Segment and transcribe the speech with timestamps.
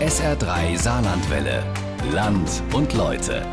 [0.00, 1.64] SR3 Saarlandwelle.
[2.12, 3.46] Land und Leute.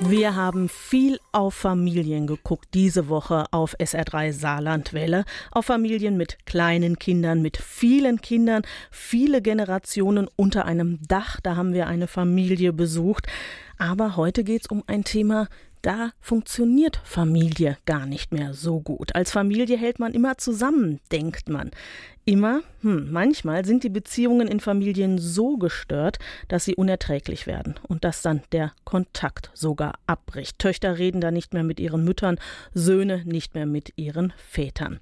[0.00, 5.24] Wir haben viel auf Familien geguckt diese Woche auf SR3 Saarlandwelle.
[5.52, 11.40] Auf Familien mit kleinen Kindern, mit vielen Kindern, viele Generationen unter einem Dach.
[11.40, 13.26] Da haben wir eine Familie besucht.
[13.76, 15.46] Aber heute geht es um ein Thema,
[15.82, 19.14] da funktioniert Familie gar nicht mehr so gut.
[19.14, 21.70] Als Familie hält man immer zusammen, denkt man.
[22.24, 28.04] Immer, hm, manchmal sind die Beziehungen in Familien so gestört, dass sie unerträglich werden und
[28.04, 30.58] dass dann der Kontakt sogar abbricht.
[30.58, 32.38] Töchter reden da nicht mehr mit ihren Müttern,
[32.74, 35.00] Söhne nicht mehr mit ihren Vätern.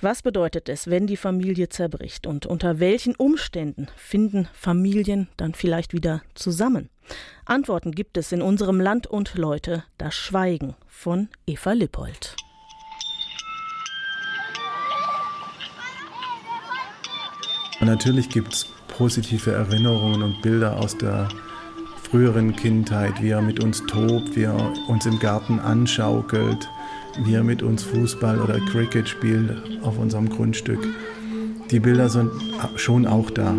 [0.00, 5.92] Was bedeutet es, wenn die Familie zerbricht und unter welchen Umständen finden Familien dann vielleicht
[5.92, 6.88] wieder zusammen?
[7.46, 12.36] Antworten gibt es in unserem Land und Leute, das Schweigen von Eva Lippold.
[17.80, 21.28] Natürlich gibt es positive Erinnerungen und Bilder aus der
[22.08, 26.68] früheren Kindheit, wie er mit uns tobt, wie er uns im Garten anschaukelt,
[27.24, 29.50] wie er mit uns Fußball oder Cricket spielt
[29.82, 30.86] auf unserem Grundstück.
[31.70, 32.30] Die Bilder sind
[32.76, 33.54] schon auch da.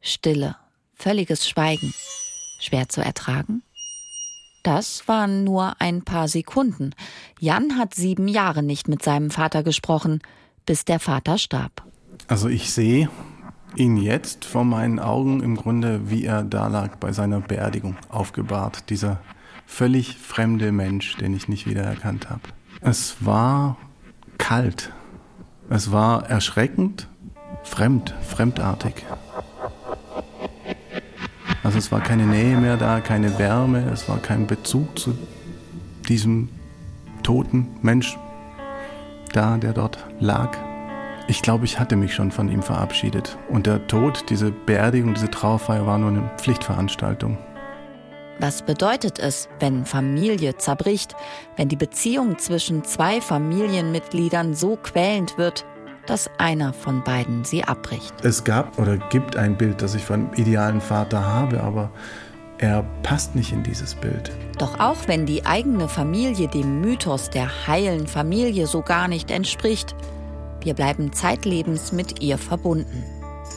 [0.00, 0.56] Stille,
[0.94, 1.92] völliges Schweigen.
[2.60, 3.62] Schwer zu ertragen?
[4.62, 6.94] Das waren nur ein paar Sekunden.
[7.40, 10.20] Jan hat sieben Jahre nicht mit seinem Vater gesprochen,
[10.64, 11.91] bis der Vater starb.
[12.28, 13.08] Also ich sehe
[13.76, 18.90] ihn jetzt vor meinen Augen im Grunde, wie er da lag bei seiner Beerdigung, aufgebahrt.
[18.90, 19.20] Dieser
[19.66, 22.42] völlig fremde Mensch, den ich nicht wiedererkannt habe.
[22.80, 23.76] Es war
[24.38, 24.92] kalt.
[25.70, 27.08] Es war erschreckend,
[27.62, 29.06] fremd, fremdartig.
[31.62, 35.16] Also es war keine Nähe mehr da, keine Wärme, es war kein Bezug zu
[36.08, 36.48] diesem
[37.22, 38.18] toten Mensch
[39.32, 40.58] da, der dort lag.
[41.32, 43.38] Ich glaube, ich hatte mich schon von ihm verabschiedet.
[43.48, 47.38] Und der Tod, diese Beerdigung, diese Trauerfeier war nur eine Pflichtveranstaltung.
[48.38, 51.16] Was bedeutet es, wenn Familie zerbricht,
[51.56, 55.64] wenn die Beziehung zwischen zwei Familienmitgliedern so quälend wird,
[56.04, 58.12] dass einer von beiden sie abbricht.
[58.22, 61.90] Es gab oder gibt ein Bild, das ich von einem idealen Vater habe, aber
[62.58, 64.30] er passt nicht in dieses Bild.
[64.58, 69.96] Doch auch wenn die eigene Familie dem Mythos der heilen Familie so gar nicht entspricht,
[70.64, 73.04] wir bleiben zeitlebens mit ihr verbunden.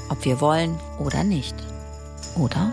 [0.09, 1.55] Ob wir wollen oder nicht.
[2.37, 2.71] Oder?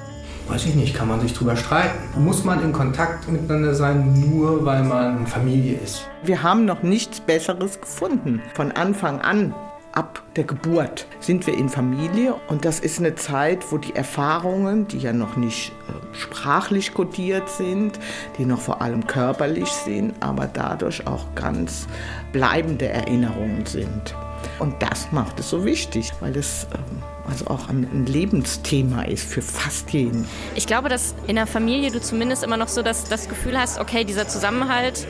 [0.49, 1.99] Weiß ich nicht, kann man sich drüber streiten.
[2.23, 6.09] Muss man in Kontakt miteinander sein, nur weil man Familie ist?
[6.25, 8.43] Wir haben noch nichts Besseres gefunden.
[8.55, 9.55] Von Anfang an
[9.93, 14.89] ab der Geburt sind wir in Familie und das ist eine Zeit, wo die Erfahrungen,
[14.89, 17.99] die ja noch nicht äh, sprachlich kodiert sind,
[18.39, 21.87] die noch vor allem körperlich sind, aber dadurch auch ganz
[22.33, 24.15] bleibende Erinnerungen sind.
[24.59, 29.43] Und das macht es so wichtig, weil es ähm, also auch ein Lebensthema ist für
[29.43, 30.27] fast jeden.
[30.55, 33.79] Ich glaube, dass in der Familie du zumindest immer noch so das, das Gefühl hast,
[33.79, 35.07] okay, dieser Zusammenhalt,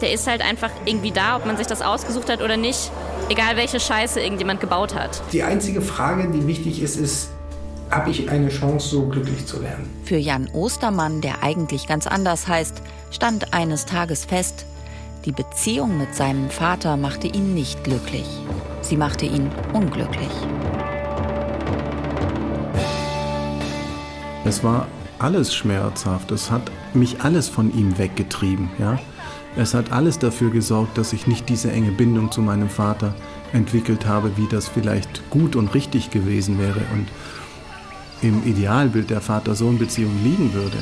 [0.00, 2.90] der ist halt einfach irgendwie da, ob man sich das ausgesucht hat oder nicht,
[3.30, 5.22] egal welche Scheiße irgendjemand gebaut hat.
[5.32, 7.30] Die einzige Frage, die wichtig ist, ist,
[7.90, 9.88] habe ich eine Chance, so glücklich zu werden?
[10.04, 14.66] Für Jan Ostermann, der eigentlich ganz anders heißt, stand eines Tages fest,
[15.24, 18.26] die Beziehung mit seinem Vater machte ihn nicht glücklich.
[18.80, 20.30] Sie machte ihn unglücklich.
[24.44, 26.30] Es war alles schmerzhaft.
[26.30, 28.70] Es hat mich alles von ihm weggetrieben.
[28.78, 28.98] Ja?
[29.56, 33.14] Es hat alles dafür gesorgt, dass ich nicht diese enge Bindung zu meinem Vater
[33.52, 37.08] entwickelt habe, wie das vielleicht gut und richtig gewesen wäre und
[38.22, 40.78] im Idealbild der Vater-Sohn-Beziehung liegen würde.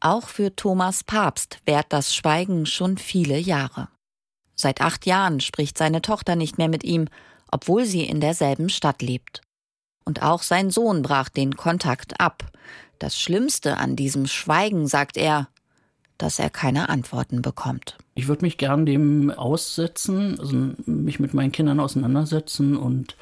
[0.00, 3.88] Auch für Thomas Papst währt das Schweigen schon viele Jahre.
[4.54, 7.06] Seit acht Jahren spricht seine Tochter nicht mehr mit ihm,
[7.50, 9.40] obwohl sie in derselben Stadt lebt.
[10.06, 12.44] Und auch sein Sohn brach den Kontakt ab.
[12.98, 15.48] Das Schlimmste an diesem Schweigen, sagt er,
[16.16, 17.98] dass er keine Antworten bekommt.
[18.14, 20.56] Ich würde mich gern dem aussetzen, also
[20.86, 23.16] mich mit meinen Kindern auseinandersetzen und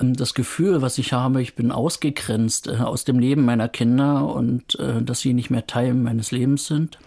[0.00, 4.34] ähm, das Gefühl, was ich habe, ich bin ausgegrenzt äh, aus dem Leben meiner Kinder
[4.34, 6.98] und äh, dass sie nicht mehr Teil meines Lebens sind.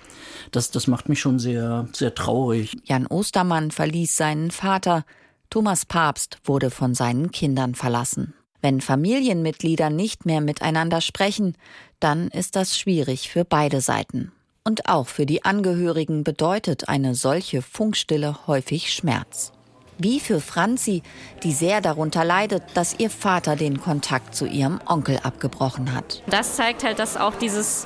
[0.52, 2.78] Das, das macht mich schon sehr, sehr traurig.
[2.86, 5.04] Jan Ostermann verließ seinen Vater.
[5.50, 8.34] Thomas Papst wurde von seinen Kindern verlassen.
[8.66, 11.56] Wenn Familienmitglieder nicht mehr miteinander sprechen,
[12.00, 14.32] dann ist das schwierig für beide Seiten.
[14.64, 19.52] Und auch für die Angehörigen bedeutet eine solche Funkstille häufig Schmerz.
[20.00, 21.04] Wie für Franzi,
[21.44, 26.24] die sehr darunter leidet, dass ihr Vater den Kontakt zu ihrem Onkel abgebrochen hat.
[26.26, 27.86] Das zeigt halt, dass auch dieses,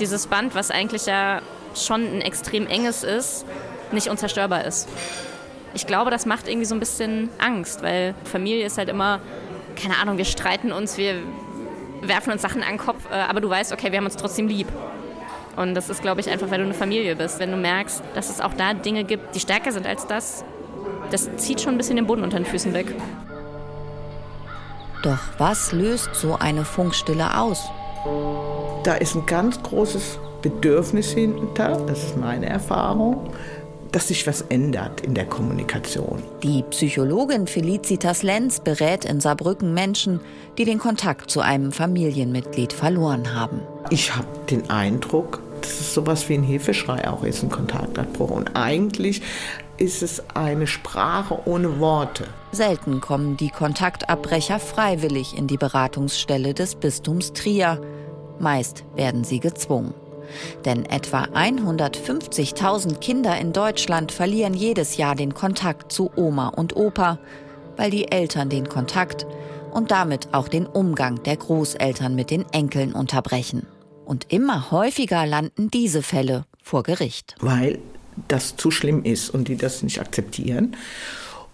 [0.00, 1.40] dieses Band, was eigentlich ja
[1.74, 3.46] schon ein extrem enges ist,
[3.90, 4.86] nicht unzerstörbar ist.
[5.72, 9.20] Ich glaube, das macht irgendwie so ein bisschen Angst, weil Familie ist halt immer,
[9.76, 11.22] keine Ahnung, wir streiten uns, wir
[12.02, 14.48] werfen uns Sachen an den Kopf, äh, aber du weißt, okay, wir haben uns trotzdem
[14.48, 14.68] lieb.
[15.56, 17.38] Und das ist, glaube ich, einfach, weil du eine Familie bist.
[17.38, 20.44] Wenn du merkst, dass es auch da Dinge gibt, die stärker sind als das,
[21.10, 22.94] das zieht schon ein bisschen den Boden unter den Füßen weg.
[25.02, 27.70] Doch was löst so eine Funkstille aus?
[28.84, 33.30] Da ist ein ganz großes Bedürfnis hinter, das ist meine Erfahrung,
[33.92, 36.22] dass sich was ändert in der Kommunikation.
[36.42, 40.20] Die Psychologin Felicitas Lenz berät in Saarbrücken Menschen,
[40.58, 43.60] die den Kontakt zu einem Familienmitglied verloren haben.
[43.90, 48.30] Ich habe den Eindruck, dass es sowas wie ein Hilfeschrei auch ist, ein Kontaktabbruch.
[48.30, 49.22] Und eigentlich
[49.76, 52.26] ist es eine Sprache ohne Worte.
[52.52, 57.80] Selten kommen die Kontaktabbrecher freiwillig in die Beratungsstelle des Bistums Trier.
[58.38, 59.94] Meist werden sie gezwungen.
[60.64, 67.18] Denn etwa 150.000 Kinder in Deutschland verlieren jedes Jahr den Kontakt zu Oma und Opa,
[67.76, 69.26] weil die Eltern den Kontakt
[69.70, 73.66] und damit auch den Umgang der Großeltern mit den Enkeln unterbrechen.
[74.04, 77.36] Und immer häufiger landen diese Fälle vor Gericht.
[77.40, 77.78] Weil
[78.28, 80.76] das zu schlimm ist und die das nicht akzeptieren.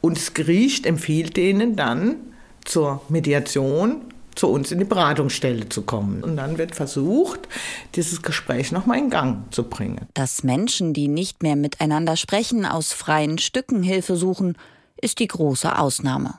[0.01, 2.17] Und das Gericht empfiehlt denen dann
[2.65, 4.03] zur Mediation
[4.37, 6.23] zu uns in die Beratungsstelle zu kommen.
[6.23, 7.49] Und dann wird versucht,
[7.95, 10.07] dieses Gespräch nochmal in Gang zu bringen.
[10.15, 14.57] Dass Menschen, die nicht mehr miteinander sprechen, aus freien Stücken Hilfe suchen,
[15.01, 16.35] ist die große Ausnahme.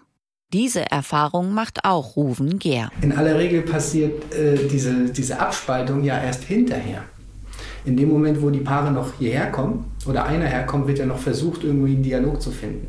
[0.54, 2.90] Diese Erfahrung macht auch Ruven Gehr.
[3.02, 7.04] In aller Regel passiert äh, diese, diese Abspaltung ja erst hinterher.
[7.84, 11.20] In dem Moment, wo die Paare noch hierher kommen oder einer herkommt, wird ja noch
[11.20, 12.88] versucht, irgendwie einen Dialog zu finden.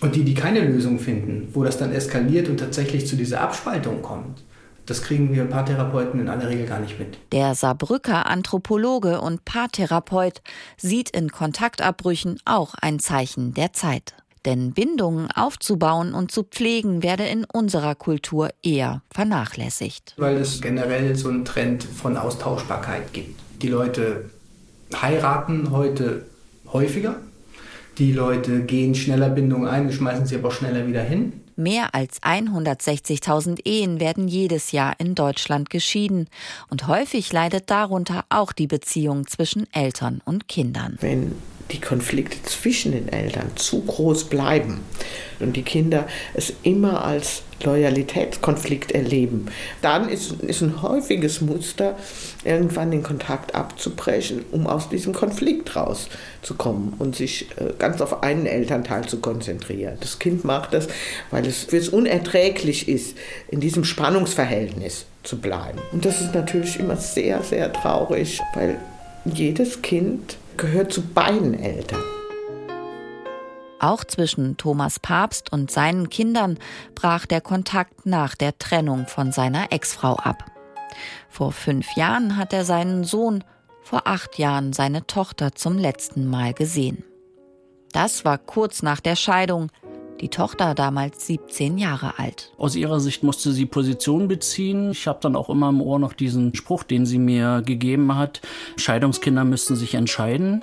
[0.00, 4.02] Und die, die keine Lösung finden, wo das dann eskaliert und tatsächlich zu dieser Abspaltung
[4.02, 4.42] kommt,
[4.86, 7.18] das kriegen wir Paartherapeuten in aller Regel gar nicht mit.
[7.32, 10.42] Der Saarbrücker Anthropologe und Paartherapeut
[10.76, 14.14] sieht in Kontaktabbrüchen auch ein Zeichen der Zeit.
[14.46, 20.14] Denn Bindungen aufzubauen und zu pflegen werde in unserer Kultur eher vernachlässigt.
[20.16, 23.38] Weil es generell so einen Trend von Austauschbarkeit gibt.
[23.62, 24.30] Die Leute
[25.00, 26.24] heiraten heute
[26.72, 27.16] häufiger,
[28.00, 31.34] die Leute gehen schneller Bindungen ein, schmeißen sie aber schneller wieder hin.
[31.54, 36.26] Mehr als 160.000 Ehen werden jedes Jahr in Deutschland geschieden.
[36.70, 40.96] Und häufig leidet darunter auch die Beziehung zwischen Eltern und Kindern.
[41.00, 41.32] Wenn
[41.70, 44.80] die Konflikte zwischen den Eltern zu groß bleiben
[45.40, 49.46] und die Kinder es immer als Loyalitätskonflikt erleben,
[49.82, 51.96] dann ist, ist ein häufiges Muster,
[52.44, 58.46] irgendwann den Kontakt abzubrechen, um aus diesem Konflikt rauszukommen und sich äh, ganz auf einen
[58.46, 59.98] Elternteil zu konzentrieren.
[60.00, 60.88] Das Kind macht das,
[61.30, 63.16] weil es für es unerträglich ist,
[63.48, 65.78] in diesem Spannungsverhältnis zu bleiben.
[65.92, 68.78] Und das ist natürlich immer sehr, sehr traurig, weil
[69.26, 72.02] jedes Kind gehört zu beiden Eltern.
[73.78, 76.58] Auch zwischen Thomas Papst und seinen Kindern
[76.94, 80.44] brach der Kontakt nach der Trennung von seiner Ex-Frau ab.
[81.30, 83.42] Vor fünf Jahren hat er seinen Sohn,
[83.82, 87.04] vor acht Jahren seine Tochter zum letzten Mal gesehen.
[87.92, 89.70] Das war kurz nach der Scheidung,
[90.20, 92.52] die Tochter damals 17 Jahre alt.
[92.58, 94.90] Aus ihrer Sicht musste sie Position beziehen.
[94.90, 98.40] Ich habe dann auch immer im Ohr noch diesen Spruch, den sie mir gegeben hat.
[98.76, 100.62] Scheidungskinder müssten sich entscheiden.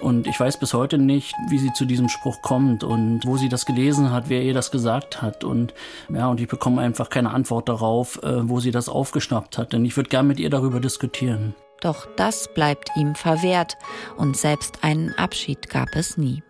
[0.00, 3.50] Und ich weiß bis heute nicht, wie sie zu diesem Spruch kommt und wo sie
[3.50, 5.44] das gelesen hat, wer ihr das gesagt hat.
[5.44, 5.74] Und
[6.08, 9.72] ja, und ich bekomme einfach keine Antwort darauf, äh, wo sie das aufgeschnappt hat.
[9.72, 11.54] Denn ich würde gern mit ihr darüber diskutieren.
[11.82, 13.76] Doch das bleibt ihm verwehrt
[14.16, 16.42] und selbst einen Abschied gab es nie.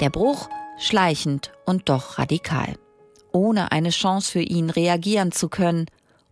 [0.00, 2.74] Der Bruch schleichend und doch radikal.
[3.32, 5.86] Ohne eine Chance für ihn reagieren zu können,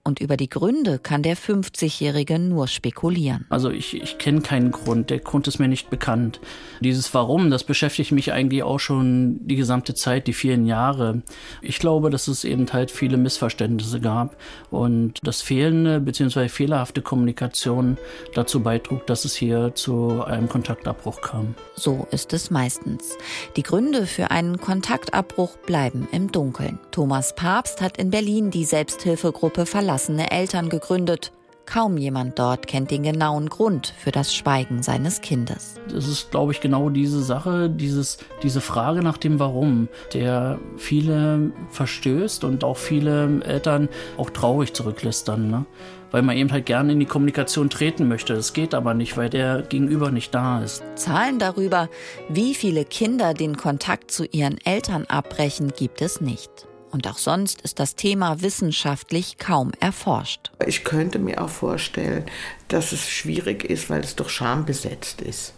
[0.04, 3.46] und über die Gründe kann der 50-Jährige nur spekulieren.
[3.48, 6.40] Also ich, ich kenne keinen Grund, der Grund ist mir nicht bekannt.
[6.80, 11.22] Dieses Warum, das beschäftigt mich eigentlich auch schon die gesamte Zeit, die vielen Jahre.
[11.62, 14.36] Ich glaube, dass es eben halt viele Missverständnisse gab
[14.70, 16.48] und das fehlende bzw.
[16.48, 17.96] fehlerhafte Kommunikation
[18.34, 21.54] dazu beitrug, dass es hier zu einem Kontaktabbruch kam.
[21.76, 23.16] So ist es meistens.
[23.56, 26.78] Die Gründe für einen Kontaktabbruch bleiben im Dunkeln.
[26.90, 31.30] Thomas Papst hat in Berlin die Selbsthilfegruppe verlassen verlassene Eltern gegründet.
[31.66, 35.76] Kaum jemand dort kennt den genauen Grund für das Schweigen seines Kindes.
[35.88, 41.52] Das ist, glaube ich, genau diese Sache, dieses, diese Frage nach dem Warum, der viele
[41.70, 45.48] verstößt und auch viele Eltern auch traurig zurücklässt dann.
[45.48, 45.64] Ne?
[46.10, 48.34] Weil man eben halt gerne in die Kommunikation treten möchte.
[48.34, 50.82] Das geht aber nicht, weil der Gegenüber nicht da ist.
[50.96, 51.88] Zahlen darüber,
[52.28, 56.66] wie viele Kinder den Kontakt zu ihren Eltern abbrechen, gibt es nicht.
[56.94, 60.52] Und auch sonst ist das Thema wissenschaftlich kaum erforscht.
[60.64, 62.24] Ich könnte mir auch vorstellen,
[62.68, 65.54] dass es schwierig ist, weil es doch schambesetzt ist.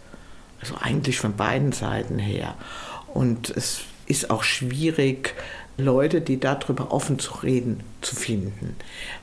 [0.59, 2.55] Also eigentlich von beiden Seiten her.
[3.13, 5.35] Und es ist auch schwierig,
[5.77, 8.75] Leute, die darüber offen zu reden, zu finden,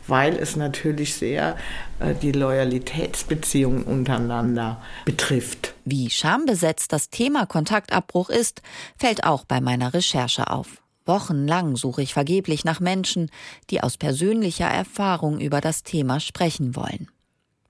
[0.07, 1.57] weil es natürlich sehr
[1.99, 5.75] äh, die Loyalitätsbeziehungen untereinander betrifft.
[5.85, 8.63] Wie schambesetzt das Thema Kontaktabbruch ist,
[8.97, 10.81] fällt auch bei meiner Recherche auf.
[11.07, 13.31] Wochenlang suche ich vergeblich nach Menschen,
[13.71, 17.09] die aus persönlicher Erfahrung über das Thema sprechen wollen.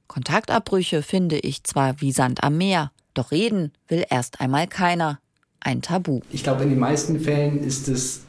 [0.06, 5.18] Kontaktabbrüche finde ich zwar wie Sand am Meer, doch reden will erst einmal keiner.
[5.60, 6.20] Ein Tabu.
[6.30, 8.20] Ich glaube, in den meisten Fällen ist es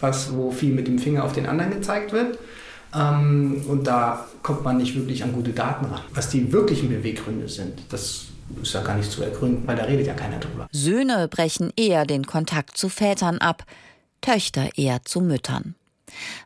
[0.00, 2.38] was, wo viel mit dem Finger auf den anderen gezeigt wird.
[2.94, 6.02] Ähm, und da kommt man nicht wirklich an gute Daten ran.
[6.12, 8.26] Was die wirklichen Beweggründe sind, das
[8.60, 10.66] ist ja gar nicht zu ergründen, weil da redet ja keiner drüber.
[10.72, 13.64] Söhne brechen eher den Kontakt zu Vätern ab,
[14.24, 15.74] Töchter eher zu Müttern.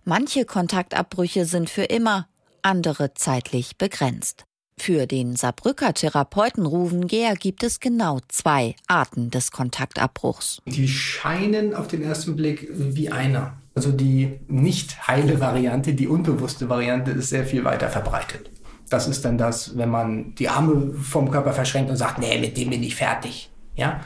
[0.04, 2.26] Manche Kontaktabbrüche sind für immer,
[2.60, 4.46] andere zeitlich begrenzt.
[4.80, 10.60] Für den Saarbrücker Therapeuten Ruven Gehr gibt es genau zwei Arten des Kontaktabbruchs.
[10.66, 13.58] Die scheinen auf den ersten Blick wie einer.
[13.76, 18.50] Also die nicht heile Variante, die unbewusste Variante ist sehr viel weiter verbreitet.
[18.90, 22.56] Das ist dann das, wenn man die Arme vom Körper verschränkt und sagt, nee, mit
[22.56, 23.50] dem bin ich fertig.
[23.76, 24.00] Ja,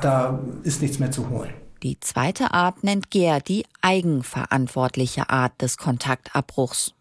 [0.00, 1.61] da ist nichts mehr zu holen.
[1.82, 6.94] Die zweite Art nennt Gehr die eigenverantwortliche Art des Kontaktabbruchs.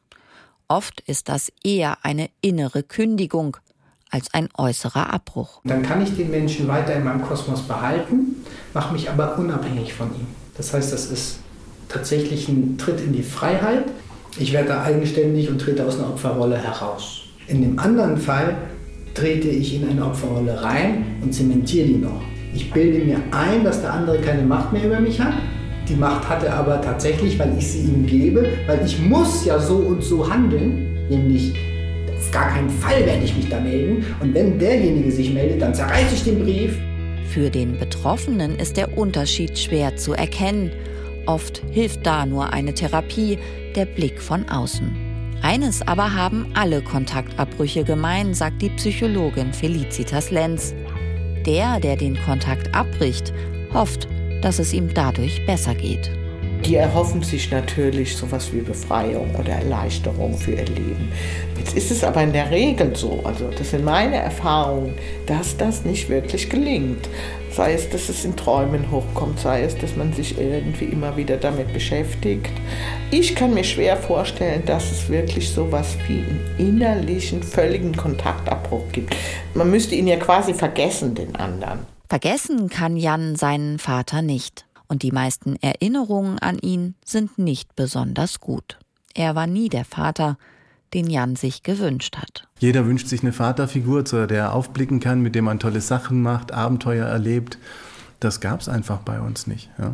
[0.68, 3.58] Oft ist das eher eine innere Kündigung
[4.10, 5.62] als ein äußerer Abbruch.
[5.66, 10.08] Dann kann ich den Menschen weiter in meinem Kosmos behalten, mache mich aber unabhängig von
[10.16, 10.26] ihm.
[10.58, 11.40] Das heißt, das ist
[11.88, 13.86] tatsächlich ein Tritt in die Freiheit.
[14.40, 17.22] Ich werde eigenständig und trete aus einer Opferrolle heraus.
[17.46, 18.58] In dem anderen Fall
[19.14, 22.22] trete ich in eine Opferrolle rein und zementiere die noch.
[22.54, 25.34] Ich bilde mir ein, dass der andere keine Macht mehr über mich hat.
[25.88, 29.60] Die Macht hat er aber tatsächlich, weil ich sie ihm gebe, weil ich muss ja
[29.60, 31.54] so und so handeln, nämlich
[32.18, 34.06] auf gar keinen Fall werde ich mich da melden.
[34.20, 36.78] Und wenn derjenige sich meldet, dann zerreiße ich den Brief.
[37.26, 40.72] Für den Betroffenen ist der Unterschied schwer zu erkennen.
[41.26, 43.40] Oft hilft da nur eine Therapie,
[43.76, 44.92] der Blick von außen.
[45.42, 50.76] Eines aber haben alle Kontaktabbrüche gemein, sagt die Psychologin Felicitas Lenz.
[51.46, 53.34] Der, der den Kontakt abbricht,
[53.74, 54.08] hofft,
[54.42, 56.12] dass es ihm dadurch besser geht.
[56.66, 61.12] Die erhoffen sich natürlich sowas wie Befreiung oder Erleichterung für ihr Leben.
[61.58, 64.94] Jetzt ist es aber in der Regel so, also das sind meine Erfahrungen,
[65.26, 67.10] dass das nicht wirklich gelingt.
[67.52, 71.38] Sei es, dass es in Träumen hochkommt, sei es, dass man sich irgendwie immer wieder
[71.38, 72.52] damit beschäftigt.
[73.10, 79.16] Ich kann mir schwer vorstellen, dass es wirklich sowas wie einen innerlichen, völligen Kontaktabbruch gibt.
[79.56, 81.80] Man müsste ihn ja quasi vergessen, den anderen.
[82.08, 88.42] Vergessen kann Jan seinen Vater nicht und die meisten Erinnerungen an ihn sind nicht besonders
[88.42, 88.78] gut.
[89.16, 90.38] Er war nie der Vater,
[90.94, 92.50] den Jan sich gewünscht hat.
[92.60, 96.22] Jeder wünscht sich eine Vaterfigur, zu der er aufblicken kann, mit dem man tolle Sachen
[96.22, 97.58] macht, Abenteuer erlebt.
[98.20, 99.70] Das gab es einfach bei uns nicht.
[99.80, 99.94] Ja.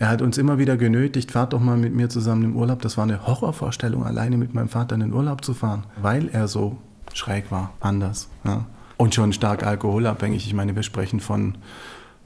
[0.00, 2.82] Er hat uns immer wieder genötigt, fahrt doch mal mit mir zusammen im Urlaub.
[2.82, 6.48] Das war eine Horrorvorstellung, alleine mit meinem Vater in den Urlaub zu fahren, weil er
[6.48, 6.78] so
[7.14, 8.28] schräg war, anders.
[8.42, 8.66] Ja.
[8.96, 10.48] Und schon stark alkoholabhängig.
[10.48, 11.58] Ich meine, wir sprechen von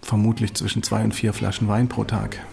[0.02, 2.38] vermutlich zwischen zwei und vier Flaschen Wein pro Tag.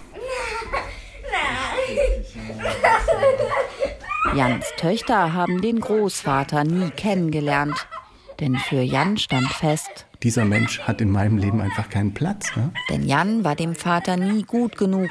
[4.36, 7.88] Jans Töchter haben den Großvater nie kennengelernt.
[8.40, 12.56] Denn für Jan stand fest, dieser Mensch hat in meinem Leben einfach keinen Platz.
[12.56, 12.72] Ne?
[12.90, 15.10] Denn Jan war dem Vater nie gut genug.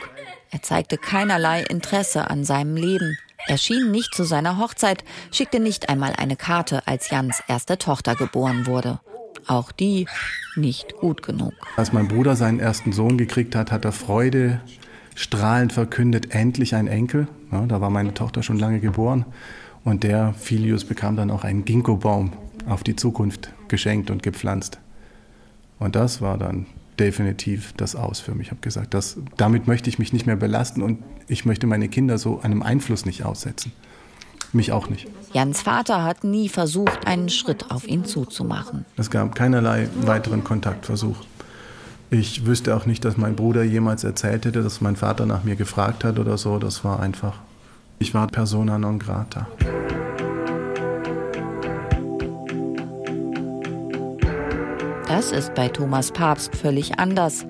[0.51, 3.19] Er zeigte keinerlei Interesse an seinem Leben.
[3.47, 8.15] Er schien nicht zu seiner Hochzeit, schickte nicht einmal eine Karte, als Jans erste Tochter
[8.15, 9.01] geboren wurde.
[9.46, 10.06] Auch die
[10.56, 11.54] nicht gut genug.
[11.76, 14.61] Als mein Bruder seinen ersten Sohn gekriegt hat, hat er Freude
[15.14, 17.28] strahlend verkündet, endlich ein Enkel.
[17.50, 19.25] Ja, da war meine Tochter schon lange geboren.
[19.84, 22.32] Und der Filius bekam dann auch einen Ginkgo-Baum
[22.66, 24.78] auf die Zukunft geschenkt und gepflanzt.
[25.78, 26.66] Und das war dann
[26.99, 28.49] definitiv das Aus für mich.
[28.49, 31.88] Ich habe gesagt, das, damit möchte ich mich nicht mehr belasten und ich möchte meine
[31.88, 33.72] Kinder so einem Einfluss nicht aussetzen
[34.54, 35.06] mich auch nicht.
[35.32, 38.85] Jans Vater hat nie versucht, einen Schritt auf ihn zuzumachen.
[38.97, 41.16] Es gab keinerlei weiteren Kontaktversuch.
[42.11, 45.56] Ich wüsste auch nicht, dass mein Bruder jemals erzählt hätte, dass mein Vater nach mir
[45.56, 46.59] gefragt hat oder so.
[46.59, 47.38] Das war einfach.
[47.99, 49.47] Ich war persona non grata.
[55.09, 57.47] Das ist bei Thomas Papst völlig anders.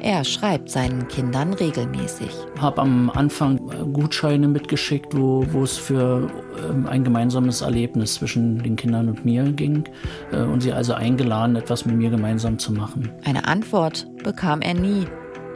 [0.00, 2.30] Er schreibt seinen Kindern regelmäßig.
[2.54, 6.28] Ich habe am Anfang Gutscheine mitgeschickt, wo, wo es für
[6.68, 9.84] ähm, ein gemeinsames Erlebnis zwischen den Kindern und mir ging
[10.32, 13.10] äh, und sie also eingeladen, etwas mit mir gemeinsam zu machen.
[13.24, 15.06] Eine Antwort bekam er nie.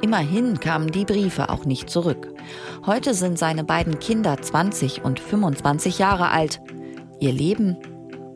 [0.03, 2.29] Immerhin kamen die Briefe auch nicht zurück.
[2.85, 6.61] Heute sind seine beiden Kinder 20 und 25 Jahre alt.
[7.19, 7.77] Ihr Leben?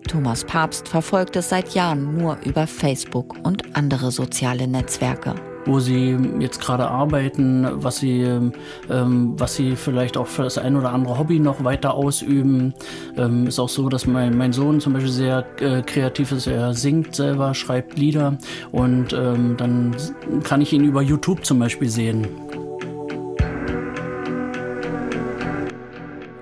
[0.08, 5.34] Thomas Papst verfolgt es seit Jahren nur über Facebook und andere soziale Netzwerke
[5.70, 10.76] wo sie jetzt gerade arbeiten, was sie, ähm, was sie vielleicht auch für das ein
[10.76, 12.74] oder andere Hobby noch weiter ausüben.
[13.16, 16.48] Ähm, ist auch so, dass mein, mein Sohn zum Beispiel sehr äh, kreativ ist.
[16.48, 18.36] Er singt selber, schreibt Lieder
[18.72, 19.94] und ähm, dann
[20.42, 22.26] kann ich ihn über YouTube zum Beispiel sehen.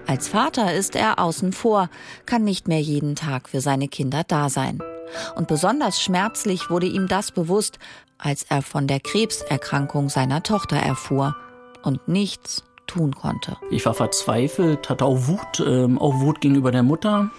[0.07, 1.91] Als Vater ist er außen vor,
[2.25, 4.79] kann nicht mehr jeden Tag für seine Kinder da sein.
[5.35, 7.79] Und besonders schmerzlich wurde ihm das bewusst,
[8.19, 11.37] als er von der Krebserkrankung seiner Tochter erfuhr
[11.83, 13.57] und nichts tun konnte.
[13.71, 17.31] Ich war verzweifelt, hatte auch Wut, ähm, auch Wut gegenüber der Mutter.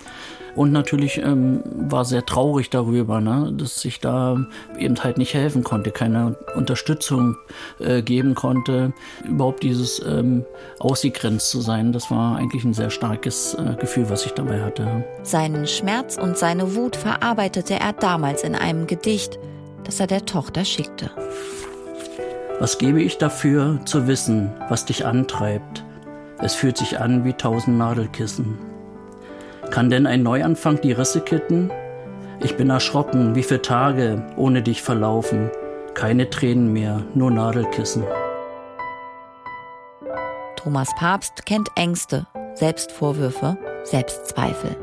[0.56, 4.38] Und natürlich ähm, war sehr traurig darüber, ne, dass ich da
[4.78, 7.38] eben halt nicht helfen konnte, keine Unterstützung
[7.80, 8.94] äh, geben konnte,
[9.26, 10.46] überhaupt dieses ähm,
[10.80, 11.92] ausgegrenzt zu sein.
[11.94, 15.04] Das war eigentlich ein sehr starkes äh, Gefühl, was ich dabei hatte.
[15.24, 19.40] Seinen Schmerz und seine Wut verarbeitete er damals in einem Gedicht,
[19.84, 21.12] das er der Tochter schickte.
[22.60, 25.86] Was gebe ich dafür, zu wissen, was dich antreibt?
[26.40, 28.58] Es fühlt sich an wie tausend Nadelkissen.
[29.72, 31.70] Kann denn ein Neuanfang die Risse kitten?
[32.42, 35.52] Ich bin erschrocken, wie viele Tage ohne dich verlaufen.
[35.94, 38.04] Keine Tränen mehr, nur Nadelkissen.
[40.56, 44.76] Thomas Papst kennt Ängste, Selbstvorwürfe, Selbstzweifel.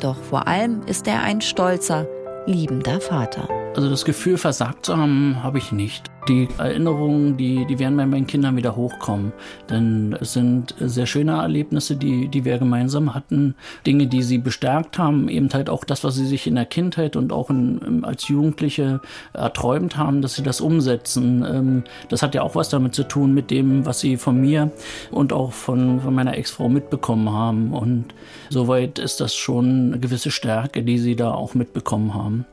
[0.00, 2.06] Doch vor allem ist er ein stolzer,
[2.46, 3.48] liebender Vater.
[3.76, 6.09] Also das Gefühl, versagt zu haben, habe ich nicht.
[6.28, 9.32] Die Erinnerungen, die, die werden bei meinen Kindern wieder hochkommen.
[9.68, 13.54] Denn es sind sehr schöne Erlebnisse, die, die wir gemeinsam hatten.
[13.86, 15.28] Dinge, die sie bestärkt haben.
[15.28, 19.00] Eben halt auch das, was sie sich in der Kindheit und auch in, als Jugendliche
[19.32, 21.44] erträumt haben, dass sie das umsetzen.
[21.44, 24.70] Ähm, das hat ja auch was damit zu tun, mit dem, was sie von mir
[25.10, 27.72] und auch von, von meiner Ex-Frau mitbekommen haben.
[27.72, 28.06] Und
[28.50, 32.44] soweit ist das schon eine gewisse Stärke, die sie da auch mitbekommen haben.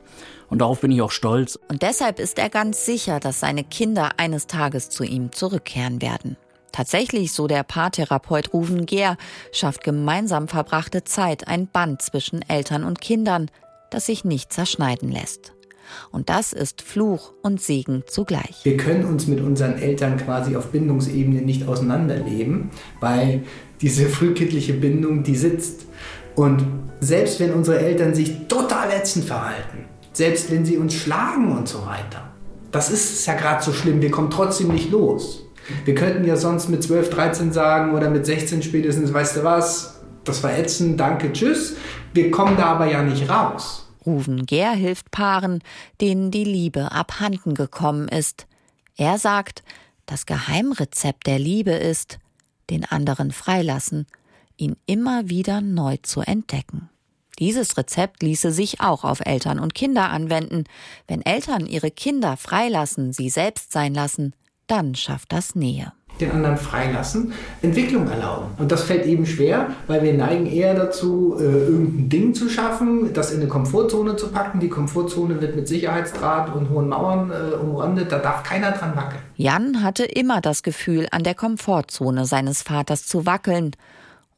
[0.48, 1.58] Und darauf bin ich auch stolz.
[1.68, 6.36] Und deshalb ist er ganz sicher, dass seine Kinder eines Tages zu ihm zurückkehren werden.
[6.72, 9.16] Tatsächlich, so der Paartherapeut Ruven Gehr,
[9.52, 13.50] schafft gemeinsam verbrachte Zeit ein Band zwischen Eltern und Kindern,
[13.90, 15.52] das sich nicht zerschneiden lässt.
[16.10, 18.60] Und das ist Fluch und Segen zugleich.
[18.62, 23.44] Wir können uns mit unseren Eltern quasi auf Bindungsebene nicht auseinanderleben, weil
[23.80, 25.86] diese frühkindliche Bindung, die sitzt.
[26.34, 26.64] Und
[27.00, 29.87] selbst wenn unsere Eltern sich total ätzend verhalten,
[30.18, 32.32] selbst wenn sie uns schlagen und so weiter.
[32.72, 35.44] Das ist ja gerade so schlimm, wir kommen trotzdem nicht los.
[35.84, 40.00] Wir könnten ja sonst mit 12, 13 sagen oder mit 16 spätestens, weißt du was,
[40.24, 41.76] das war ätzend, danke, tschüss.
[42.14, 43.88] Wir kommen da aber ja nicht raus.
[44.04, 45.62] Ruven Ger hilft Paaren,
[46.00, 48.46] denen die Liebe abhanden gekommen ist.
[48.96, 49.62] Er sagt,
[50.06, 52.18] das Geheimrezept der Liebe ist,
[52.70, 54.06] den anderen freilassen,
[54.56, 56.90] ihn immer wieder neu zu entdecken.
[57.38, 60.64] Dieses Rezept ließe sich auch auf Eltern und Kinder anwenden.
[61.06, 64.34] Wenn Eltern ihre Kinder freilassen, sie selbst sein lassen,
[64.66, 68.48] dann schafft das Nähe den anderen freilassen, Entwicklung erlauben.
[68.58, 73.12] Und das fällt eben schwer, weil wir neigen eher dazu, äh, irgendein Ding zu schaffen,
[73.12, 74.60] das in eine Komfortzone zu packen.
[74.60, 79.22] Die Komfortzone wird mit Sicherheitsdraht und hohen Mauern äh, umrandet, da darf keiner dran wackeln.
[79.36, 83.72] Jan hatte immer das Gefühl, an der Komfortzone seines Vaters zu wackeln.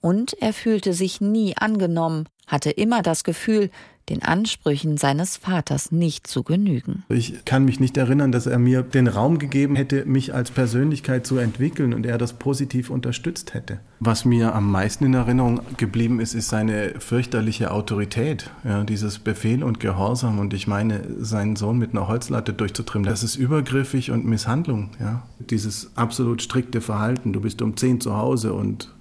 [0.02, 3.70] Und er fühlte sich nie angenommen, hatte immer das Gefühl,
[4.08, 7.04] den Ansprüchen seines Vaters nicht zu genügen.
[7.08, 11.26] Ich kann mich nicht erinnern, dass er mir den Raum gegeben hätte, mich als Persönlichkeit
[11.26, 13.78] zu entwickeln und er das positiv unterstützt hätte.
[14.00, 19.62] Was mir am meisten in Erinnerung geblieben ist, ist seine fürchterliche Autorität, ja, dieses Befehl
[19.62, 20.40] und Gehorsam.
[20.40, 24.90] Und ich meine, seinen Sohn mit einer Holzlatte durchzutrimmen, das ist übergriffig und Misshandlung.
[24.98, 25.22] Ja.
[25.38, 28.92] Dieses absolut strikte Verhalten, du bist um zehn zu Hause und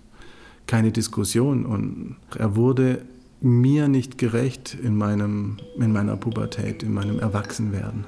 [0.68, 1.66] keine Diskussion.
[1.66, 3.02] Und er wurde
[3.42, 8.06] mir nicht gerecht in, meinem, in meiner Pubertät, in meinem Erwachsenwerden.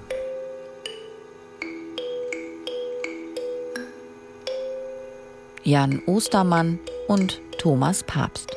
[5.63, 8.56] Jan Ostermann und Thomas Papst.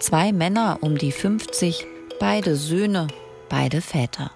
[0.00, 1.86] Zwei Männer um die 50,
[2.20, 3.08] beide Söhne,
[3.48, 4.30] beide Väter.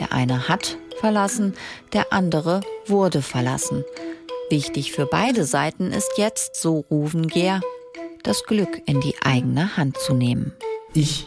[0.00, 1.54] Der eine hat verlassen,
[1.92, 3.84] der andere wurde verlassen.
[4.50, 7.60] Wichtig für beide Seiten ist jetzt, so Ruven Gehr,
[8.24, 10.52] das Glück in die eigene Hand zu nehmen
[10.94, 11.26] ich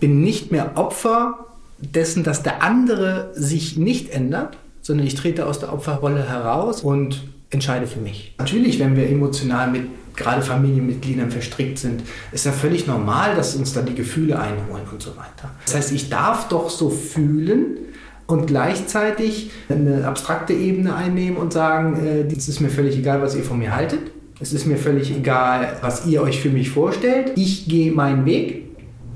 [0.00, 1.46] bin nicht mehr Opfer
[1.78, 7.22] dessen, dass der andere sich nicht ändert, sondern ich trete aus der Opferrolle heraus und
[7.50, 8.34] entscheide für mich.
[8.38, 9.82] Natürlich, wenn wir emotional mit
[10.16, 15.02] gerade Familienmitgliedern verstrickt sind, ist ja völlig normal, dass uns dann die Gefühle einholen und
[15.02, 15.50] so weiter.
[15.64, 17.78] Das heißt, ich darf doch so fühlen
[18.26, 23.42] und gleichzeitig eine abstrakte Ebene einnehmen und sagen, äh, ist mir völlig egal, was ihr
[23.42, 24.00] von mir haltet.
[24.40, 27.32] Es ist mir völlig egal, was ihr euch für mich vorstellt.
[27.36, 28.69] Ich gehe meinen Weg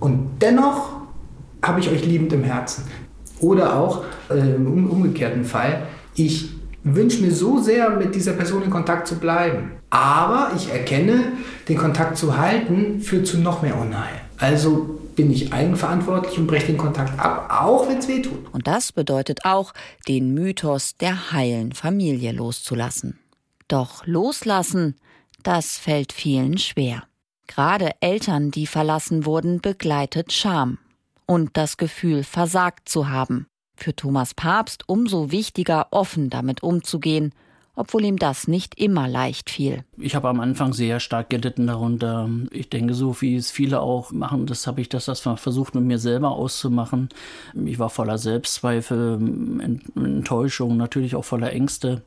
[0.04, 0.90] und dennoch
[1.62, 2.84] habe ich euch liebend im Herzen.
[3.40, 6.50] Oder auch äh, im umgekehrten Fall, ich
[6.82, 9.70] wünsche mir so sehr, mit dieser Person in Kontakt zu bleiben.
[9.88, 11.32] Aber ich erkenne,
[11.70, 14.20] den Kontakt zu halten, führt zu noch mehr Unheil.
[14.36, 18.52] Also bin ich eigenverantwortlich und breche den Kontakt ab, auch wenn es weh tut.
[18.52, 19.72] Und das bedeutet auch,
[20.06, 23.18] den Mythos der heilen Familie loszulassen.
[23.68, 24.96] Doch loslassen,
[25.42, 27.04] das fällt vielen schwer.
[27.46, 30.78] Gerade Eltern, die verlassen wurden, begleitet Scham
[31.26, 33.46] und das Gefühl, versagt zu haben.
[33.76, 37.32] Für Thomas Papst umso wichtiger, offen damit umzugehen,
[37.76, 39.84] obwohl ihm das nicht immer leicht fiel.
[39.98, 42.30] Ich habe am Anfang sehr stark gelitten darunter.
[42.52, 45.84] Ich denke, so wie es viele auch machen, das habe ich das, das versucht mit
[45.84, 47.08] mir selber auszumachen.
[47.64, 49.18] Ich war voller Selbstzweifel,
[49.96, 52.02] Enttäuschung, natürlich auch voller Ängste.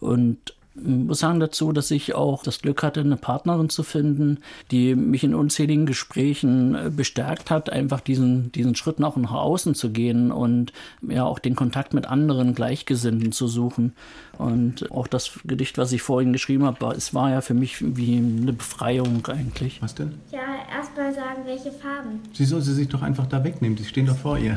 [0.00, 4.38] Und muss sagen dazu, dass ich auch das Glück hatte, eine Partnerin zu finden,
[4.70, 9.74] die mich in unzähligen Gesprächen äh, bestärkt hat, einfach diesen, diesen Schritt nach, nach außen
[9.74, 10.72] zu gehen und
[11.06, 13.92] ja auch den Kontakt mit anderen Gleichgesinnten zu suchen.
[14.38, 18.16] Und auch das Gedicht, was ich vorhin geschrieben habe, es war ja für mich wie
[18.16, 19.82] eine Befreiung eigentlich.
[19.82, 20.14] Was denn?
[20.30, 20.40] Ja,
[20.74, 22.20] erstmal sagen, welche Farben.
[22.32, 24.56] Sie soll sie sich doch einfach da wegnehmen, sie stehen doch vor ihr.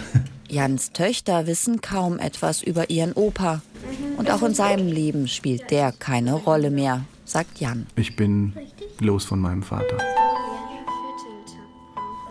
[0.49, 3.61] Jans Töchter wissen kaum etwas über ihren Opa.
[4.17, 7.87] Und auch in seinem Leben spielt der keine Rolle mehr, sagt Jan.
[7.95, 8.53] Ich bin
[8.99, 9.97] los von meinem Vater.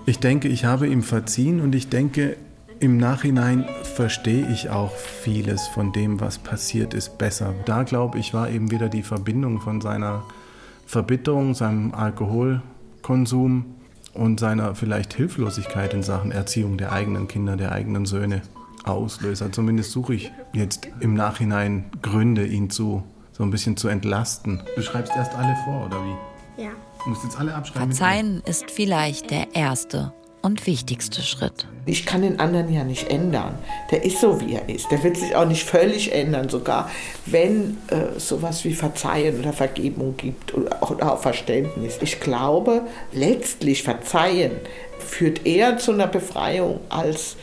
[0.06, 2.36] Ich denke, ich habe ihm verziehen und ich denke,
[2.80, 7.54] im Nachhinein verstehe ich auch vieles von dem, was passiert ist, besser.
[7.64, 10.24] Da glaube ich, war eben wieder die Verbindung von seiner
[10.86, 13.64] Verbitterung, seinem Alkoholkonsum
[14.12, 18.42] und seiner vielleicht Hilflosigkeit in Sachen Erziehung der eigenen Kinder, der eigenen Söhne
[18.84, 19.50] Auslöser.
[19.52, 24.62] Zumindest suche ich jetzt im Nachhinein Gründe, ihn zu so ein bisschen zu entlasten.
[24.76, 26.62] Du schreibst erst alle vor, oder wie?
[26.62, 26.70] Ja.
[27.02, 27.90] Du musst jetzt alle abschreiben.
[27.90, 30.12] Verzeihen ist vielleicht der erste
[30.44, 31.66] und wichtigste Schritt.
[31.86, 33.58] Ich kann den anderen ja nicht ändern.
[33.90, 34.90] Der ist so, wie er ist.
[34.90, 36.90] Der wird sich auch nicht völlig ändern, sogar
[37.26, 41.98] wenn äh, sowas wie Verzeihen oder Vergebung gibt oder auch, oder auch Verständnis.
[42.02, 44.52] Ich glaube, letztlich Verzeihen
[44.98, 47.36] führt eher zu einer Befreiung als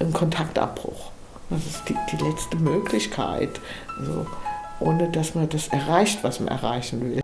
[0.00, 1.10] ein Kontaktabbruch.
[1.50, 3.60] Das ist die, die letzte Möglichkeit,
[3.98, 4.26] also,
[4.80, 7.22] ohne dass man das erreicht, was man erreichen will.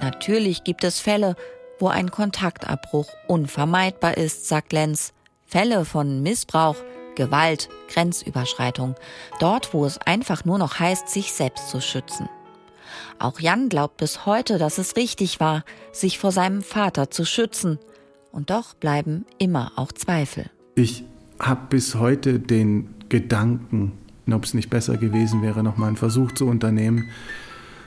[0.00, 1.34] Natürlich gibt es Fälle,
[1.78, 5.12] wo ein Kontaktabbruch unvermeidbar ist, sagt Lenz.
[5.44, 6.76] Fälle von Missbrauch,
[7.14, 8.94] Gewalt, Grenzüberschreitung.
[9.40, 12.28] Dort, wo es einfach nur noch heißt, sich selbst zu schützen.
[13.18, 17.78] Auch Jan glaubt bis heute, dass es richtig war, sich vor seinem Vater zu schützen.
[18.30, 20.50] Und doch bleiben immer auch Zweifel.
[20.78, 21.02] Ich
[21.40, 23.90] habe bis heute den Gedanken,
[24.30, 27.08] ob es nicht besser gewesen wäre, noch mal einen Versuch zu unternehmen,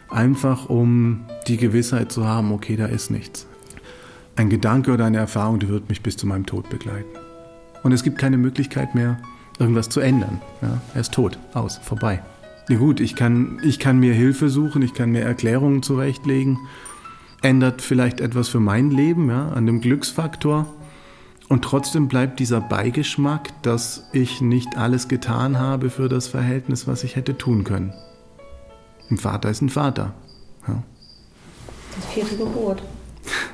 [0.09, 3.47] einfach um die Gewissheit zu haben, okay, da ist nichts.
[4.35, 7.07] Ein Gedanke oder eine Erfahrung, die wird mich bis zu meinem Tod begleiten.
[7.81, 9.17] Und es gibt keine Möglichkeit mehr,
[9.57, 10.41] irgendwas zu ändern.
[10.61, 12.21] Ja, er ist tot, aus, vorbei.
[12.67, 16.59] Ja gut, ich kann, ich kann mir Hilfe suchen, ich kann mir Erklärungen zurechtlegen,
[17.41, 20.67] ändert vielleicht etwas für mein Leben, ja, an dem Glücksfaktor.
[21.51, 27.03] Und trotzdem bleibt dieser Beigeschmack, dass ich nicht alles getan habe für das Verhältnis, was
[27.03, 27.91] ich hätte tun können.
[29.09, 30.13] Ein Vater ist ein Vater.
[30.65, 30.81] Ja.
[31.93, 32.81] Das vierte Gebot.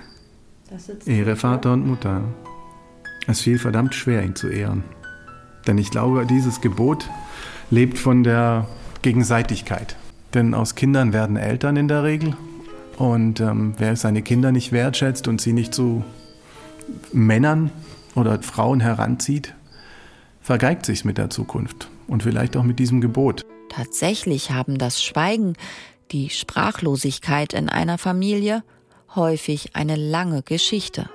[1.08, 2.22] Ehre Vater und Mutter.
[3.26, 4.84] Es fiel verdammt schwer, ihn zu ehren.
[5.66, 7.10] Denn ich glaube, dieses Gebot
[7.72, 8.68] lebt von der
[9.02, 9.96] Gegenseitigkeit.
[10.36, 12.38] Denn aus Kindern werden Eltern in der Regel.
[12.98, 16.06] Und ähm, wer seine Kinder nicht wertschätzt und sie nicht zu
[17.14, 17.72] Männern
[18.16, 19.54] oder Frauen heranzieht,
[20.42, 23.46] vergeigt sich's mit der Zukunft und vielleicht auch mit diesem Gebot.
[23.70, 25.54] Tatsächlich haben das Schweigen,
[26.12, 28.64] die Sprachlosigkeit in einer Familie
[29.16, 31.10] häufig eine lange Geschichte.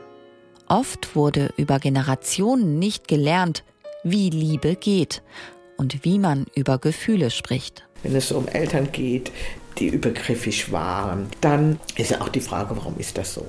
[0.69, 3.65] Oft wurde über Generationen nicht gelernt,
[4.05, 5.23] wie Liebe geht
[5.77, 7.85] und wie man über Gefühle spricht.
[8.03, 9.33] Wenn es um Eltern geht,
[9.79, 13.47] die übergriffig waren, dann ist ja auch die Frage, warum ist das so?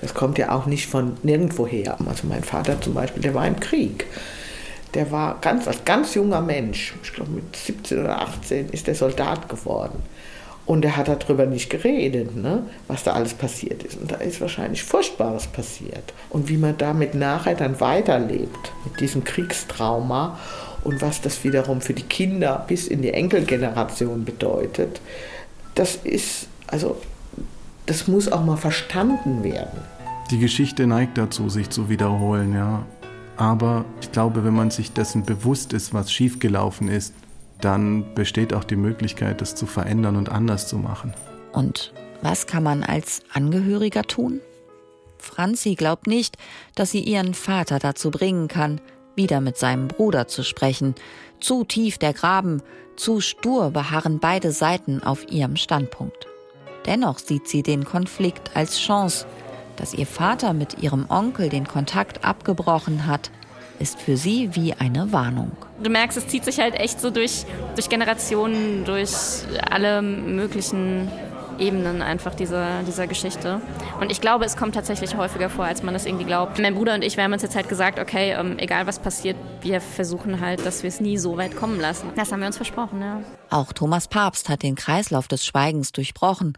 [0.00, 1.96] Das kommt ja auch nicht von nirgendwoher.
[2.06, 4.06] Also mein Vater zum Beispiel, der war im Krieg.
[4.94, 8.94] Der war ganz, als ganz junger Mensch, ich glaube mit 17 oder 18, ist der
[8.94, 10.02] Soldat geworden.
[10.66, 12.62] Und er hat darüber nicht geredet, ne?
[12.88, 14.00] was da alles passiert ist.
[14.00, 16.14] Und da ist wahrscheinlich Furchtbares passiert.
[16.30, 20.38] Und wie man damit nachher dann weiterlebt, mit diesem Kriegstrauma
[20.82, 25.00] und was das wiederum für die Kinder bis in die Enkelgeneration bedeutet,
[25.74, 26.96] das ist, also,
[27.86, 29.80] das muss auch mal verstanden werden.
[30.30, 32.86] Die Geschichte neigt dazu, sich zu wiederholen, ja.
[33.36, 37.12] Aber ich glaube, wenn man sich dessen bewusst ist, was schiefgelaufen ist,
[37.60, 41.14] dann besteht auch die Möglichkeit, das zu verändern und anders zu machen.
[41.52, 41.92] Und
[42.22, 44.40] was kann man als Angehöriger tun?
[45.18, 46.36] Franzi glaubt nicht,
[46.74, 48.80] dass sie ihren Vater dazu bringen kann,
[49.16, 50.94] wieder mit seinem Bruder zu sprechen.
[51.40, 52.62] Zu tief der Graben,
[52.96, 56.26] zu stur beharren beide Seiten auf ihrem Standpunkt.
[56.86, 59.26] Dennoch sieht sie den Konflikt als Chance.
[59.76, 63.30] Dass ihr Vater mit ihrem Onkel den Kontakt abgebrochen hat,
[63.78, 65.52] ist für sie wie eine Warnung.
[65.82, 67.44] Du merkst, es zieht sich halt echt so durch,
[67.74, 69.12] durch Generationen, durch
[69.68, 71.10] alle möglichen
[71.58, 73.60] Ebenen einfach dieser, dieser Geschichte.
[74.00, 76.58] Und ich glaube, es kommt tatsächlich häufiger vor, als man das irgendwie glaubt.
[76.58, 79.36] Mein Bruder und ich, wir haben uns jetzt halt gesagt, okay, ähm, egal was passiert,
[79.60, 82.10] wir versuchen halt, dass wir es nie so weit kommen lassen.
[82.16, 83.20] Das haben wir uns versprochen, ja.
[83.50, 86.54] Auch Thomas Papst hat den Kreislauf des Schweigens durchbrochen.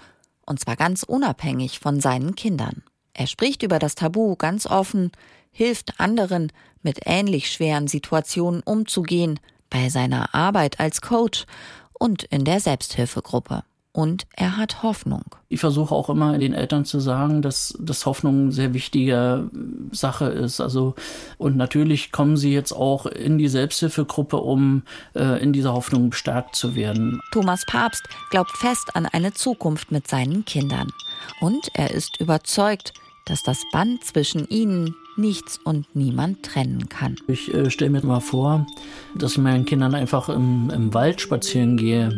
[0.47, 2.83] Und zwar ganz unabhängig von seinen Kindern.
[3.13, 5.13] Er spricht über das Tabu ganz offen,
[5.51, 11.45] hilft anderen, mit ähnlich schweren Situationen umzugehen, bei seiner Arbeit als Coach
[11.93, 13.65] und in der Selbsthilfegruppe
[13.97, 15.23] und er hat Hoffnung.
[15.49, 19.49] Ich versuche auch immer den Eltern zu sagen, dass, dass Hoffnung eine sehr wichtige
[19.91, 20.61] Sache ist.
[20.61, 20.95] Also,
[21.39, 24.83] und natürlich kommen sie jetzt auch in die Selbsthilfegruppe, um
[25.15, 27.23] äh, in dieser Hoffnung bestärkt zu werden.
[27.33, 30.93] Thomas Papst glaubt fest an eine Zukunft mit seinen Kindern.
[31.41, 32.93] Und er ist überzeugt,
[33.27, 37.17] dass das Band zwischen ihnen nichts und niemand trennen kann.
[37.27, 38.67] Ich äh, stelle mir mal vor,
[39.15, 42.17] dass ich meinen Kindern einfach im, im Wald spazieren gehe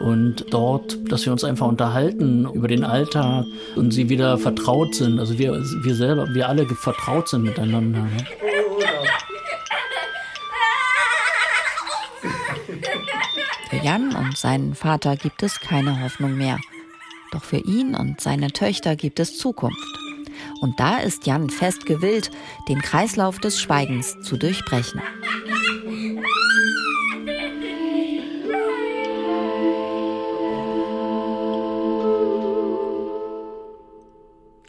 [0.00, 5.18] und dort, dass wir uns einfach unterhalten über den Alltag und sie wieder vertraut sind.
[5.18, 8.02] Also wir, wir selber, wir alle vertraut sind miteinander.
[8.02, 8.26] Ne?
[13.70, 16.58] Für Jan und seinen Vater gibt es keine Hoffnung mehr.
[17.30, 20.01] Doch für ihn und seine Töchter gibt es Zukunft.
[20.62, 22.30] Und da ist Jan fest gewillt,
[22.68, 25.02] den Kreislauf des Schweigens zu durchbrechen.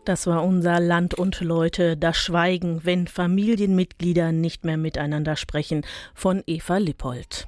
[0.03, 6.41] Das war unser Land und Leute, das Schweigen, wenn Familienmitglieder nicht mehr miteinander sprechen, von
[6.47, 7.47] Eva Lippold.